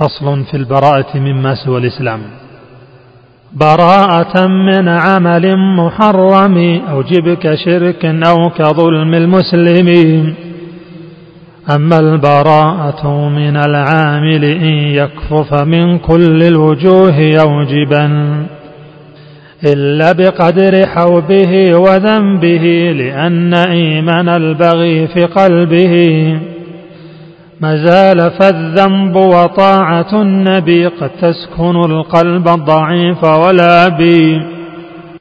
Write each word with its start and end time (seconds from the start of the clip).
فصل 0.00 0.44
في 0.44 0.56
البراءة 0.56 1.16
مما 1.18 1.54
سوى 1.54 1.78
الإسلام. 1.78 2.20
براءة 3.52 4.46
من 4.46 4.88
عمل 4.88 5.56
محرم 5.76 6.80
أو 6.90 7.02
جب 7.02 7.34
كشرك 7.34 8.04
أو 8.04 8.50
كظلم 8.50 9.14
المسلمين 9.14 10.34
أما 11.74 11.98
البراءة 11.98 13.28
من 13.28 13.56
العامل 13.56 14.44
إن 14.44 14.74
يكفف 14.74 15.62
من 15.62 15.98
كل 15.98 16.42
الوجوه 16.42 17.16
يوجبا. 17.18 18.36
إلا 19.66 20.12
بقدر 20.12 20.86
حوبه 20.86 21.76
وذنبه 21.76 22.92
لأن 22.96 23.54
إيمان 23.54 24.28
البغي 24.28 25.06
في 25.06 25.20
قلبه. 25.20 26.38
ما 27.60 27.76
زال 27.86 28.30
فالذنب 28.30 29.16
وطاعة 29.16 30.22
النبي 30.22 30.86
قد 30.86 31.10
تسكن 31.10 31.76
القلب 31.76 32.48
الضعيف 32.48 33.24
والأبي 33.24 34.42